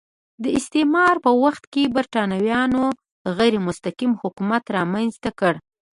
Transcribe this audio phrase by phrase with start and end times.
[0.43, 2.83] د استعمار په وخت کې برېټانویانو
[3.37, 5.53] غیر مستقیم حکومت رامنځته کړ.